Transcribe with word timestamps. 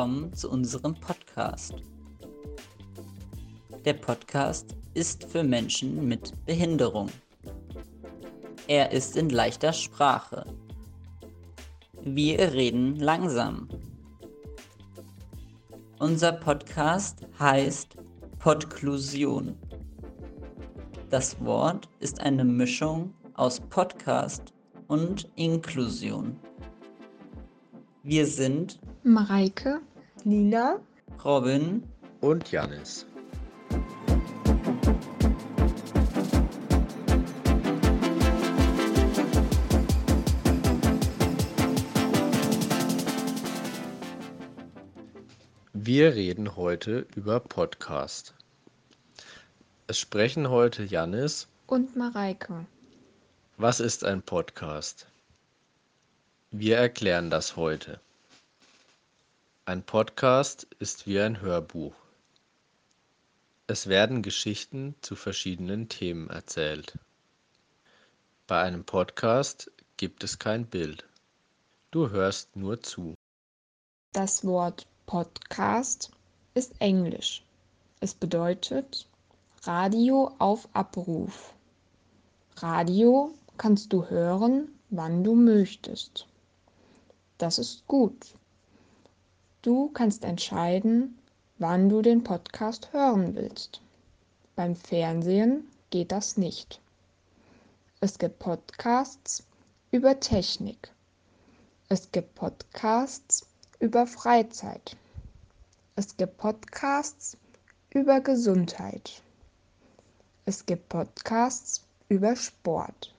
willkommen 0.00 0.32
zu 0.32 0.50
unserem 0.50 0.94
Podcast. 0.94 1.74
Der 3.84 3.92
Podcast 3.92 4.74
ist 4.94 5.24
für 5.24 5.44
Menschen 5.44 6.08
mit 6.08 6.32
Behinderung. 6.46 7.10
Er 8.66 8.92
ist 8.92 9.18
in 9.18 9.28
leichter 9.28 9.74
Sprache. 9.74 10.46
Wir 12.02 12.38
reden 12.54 12.96
langsam. 12.96 13.68
Unser 15.98 16.32
Podcast 16.32 17.26
heißt 17.38 17.98
Podklusion. 18.38 19.54
Das 21.10 21.38
Wort 21.44 21.90
ist 21.98 22.22
eine 22.22 22.46
Mischung 22.46 23.12
aus 23.34 23.60
Podcast 23.60 24.54
und 24.88 25.30
Inklusion. 25.34 26.40
Wir 28.02 28.26
sind 28.26 28.80
Mareike, 29.02 29.80
Nina, 30.24 30.80
Robin 31.24 31.82
und 32.20 32.50
Janis. 32.52 33.06
Wir 45.72 46.14
reden 46.14 46.56
heute 46.56 47.06
über 47.16 47.40
Podcast. 47.40 48.34
Es 49.86 49.98
sprechen 49.98 50.50
heute 50.50 50.84
Janis 50.84 51.48
und 51.66 51.96
Mareike. 51.96 52.66
Was 53.56 53.80
ist 53.80 54.04
ein 54.04 54.22
Podcast? 54.22 55.06
Wir 56.50 56.76
erklären 56.76 57.30
das 57.30 57.56
heute. 57.56 58.00
Ein 59.70 59.84
Podcast 59.84 60.66
ist 60.80 61.06
wie 61.06 61.20
ein 61.20 61.42
Hörbuch. 61.42 61.94
Es 63.68 63.86
werden 63.86 64.20
Geschichten 64.20 64.96
zu 65.00 65.14
verschiedenen 65.14 65.88
Themen 65.88 66.28
erzählt. 66.28 66.98
Bei 68.48 68.62
einem 68.62 68.82
Podcast 68.82 69.70
gibt 69.96 70.24
es 70.24 70.40
kein 70.40 70.66
Bild. 70.66 71.04
Du 71.92 72.10
hörst 72.10 72.56
nur 72.56 72.82
zu. 72.82 73.14
Das 74.12 74.44
Wort 74.44 74.88
Podcast 75.06 76.10
ist 76.54 76.72
Englisch. 76.80 77.44
Es 78.00 78.12
bedeutet 78.12 79.06
Radio 79.62 80.34
auf 80.40 80.68
Abruf. 80.72 81.54
Radio 82.56 83.32
kannst 83.56 83.92
du 83.92 84.04
hören, 84.04 84.68
wann 84.88 85.22
du 85.22 85.36
möchtest. 85.36 86.26
Das 87.38 87.60
ist 87.60 87.86
gut. 87.86 88.34
Du 89.62 89.88
kannst 89.88 90.24
entscheiden, 90.24 91.18
wann 91.58 91.90
du 91.90 92.00
den 92.00 92.24
Podcast 92.24 92.94
hören 92.94 93.34
willst. 93.34 93.82
Beim 94.56 94.74
Fernsehen 94.74 95.68
geht 95.90 96.12
das 96.12 96.38
nicht. 96.38 96.80
Es 98.00 98.16
gibt 98.16 98.38
Podcasts 98.38 99.44
über 99.90 100.18
Technik. 100.18 100.90
Es 101.90 102.10
gibt 102.10 102.34
Podcasts 102.36 103.46
über 103.80 104.06
Freizeit. 104.06 104.96
Es 105.94 106.16
gibt 106.16 106.38
Podcasts 106.38 107.36
über 107.90 108.22
Gesundheit. 108.22 109.20
Es 110.46 110.64
gibt 110.64 110.88
Podcasts 110.88 111.84
über 112.08 112.34
Sport. 112.34 113.14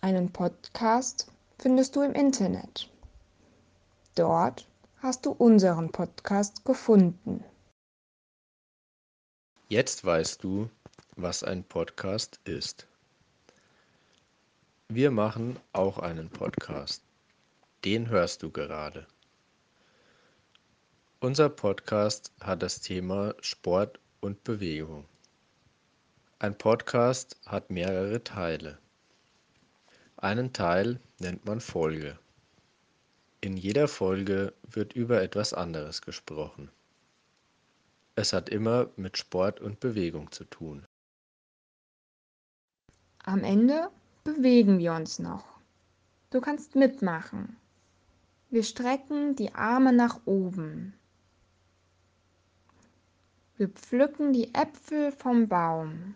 Einen 0.00 0.32
Podcast 0.32 1.28
findest 1.60 1.94
du 1.94 2.02
im 2.02 2.14
Internet. 2.14 2.90
Dort 4.16 4.68
hast 4.98 5.26
du 5.26 5.32
unseren 5.32 5.90
Podcast 5.90 6.64
gefunden. 6.64 7.42
Jetzt 9.68 10.04
weißt 10.04 10.44
du, 10.44 10.70
was 11.16 11.42
ein 11.42 11.64
Podcast 11.64 12.38
ist. 12.44 12.86
Wir 14.88 15.10
machen 15.10 15.58
auch 15.72 15.98
einen 15.98 16.30
Podcast. 16.30 17.02
Den 17.84 18.08
hörst 18.08 18.44
du 18.44 18.52
gerade. 18.52 19.04
Unser 21.18 21.48
Podcast 21.48 22.30
hat 22.40 22.62
das 22.62 22.80
Thema 22.80 23.34
Sport 23.40 23.98
und 24.20 24.44
Bewegung. 24.44 25.06
Ein 26.38 26.56
Podcast 26.56 27.36
hat 27.46 27.68
mehrere 27.68 28.22
Teile. 28.22 28.78
Einen 30.16 30.52
Teil 30.52 31.00
nennt 31.18 31.44
man 31.46 31.60
Folge. 31.60 32.16
In 33.44 33.58
jeder 33.58 33.88
Folge 33.88 34.54
wird 34.62 34.94
über 34.94 35.20
etwas 35.20 35.52
anderes 35.52 36.00
gesprochen. 36.00 36.70
Es 38.14 38.32
hat 38.32 38.48
immer 38.48 38.88
mit 38.96 39.18
Sport 39.18 39.60
und 39.60 39.80
Bewegung 39.80 40.32
zu 40.32 40.44
tun. 40.44 40.86
Am 43.22 43.44
Ende 43.44 43.90
bewegen 44.24 44.78
wir 44.78 44.94
uns 44.94 45.18
noch. 45.18 45.44
Du 46.30 46.40
kannst 46.40 46.74
mitmachen. 46.74 47.58
Wir 48.48 48.62
strecken 48.62 49.36
die 49.36 49.54
Arme 49.54 49.92
nach 49.92 50.20
oben. 50.24 50.94
Wir 53.58 53.68
pflücken 53.68 54.32
die 54.32 54.54
Äpfel 54.54 55.12
vom 55.12 55.48
Baum. 55.48 56.14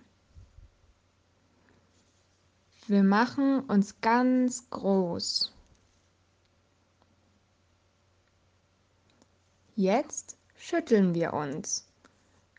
Wir 2.87 3.03
machen 3.03 3.61
uns 3.65 4.01
ganz 4.01 4.71
groß. 4.71 5.53
Jetzt 9.79 10.37
schütteln 10.57 11.15
wir 11.15 11.33
uns. 11.35 11.87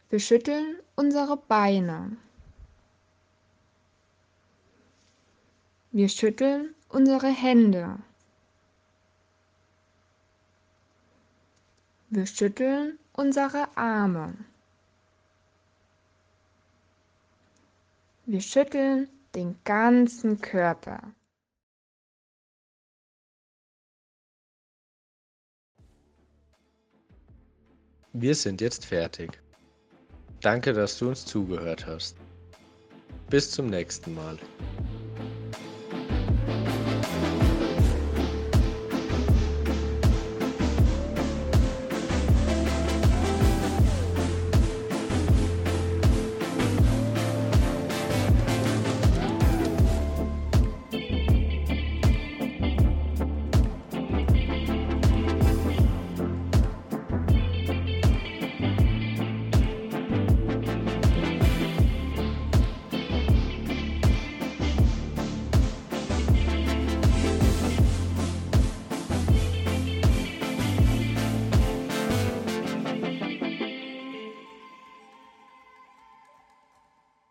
Wir 0.09 0.22
schütteln 0.22 0.78
unsere 0.96 1.35
Beine. 1.35 2.16
Wir 5.91 6.07
schütteln 6.07 6.74
unsere 6.88 7.28
Hände. 7.28 8.00
Wir 12.09 12.25
schütteln 12.25 12.97
unsere 13.12 13.68
Arme. 13.75 14.34
Wir 18.28 18.40
schütteln 18.40 19.09
den 19.36 19.59
ganzen 19.66 20.40
Körper. 20.40 21.01
Wir 28.14 28.34
sind 28.34 28.59
jetzt 28.59 28.88
fertig. 28.88 29.40
Danke, 30.42 30.74
dass 30.74 30.97
du 30.97 31.09
uns 31.09 31.25
zugehört 31.25 31.86
hast. 31.86 32.18
Bis 33.30 33.52
zum 33.52 33.68
nächsten 33.68 34.16
Mal. 34.16 34.40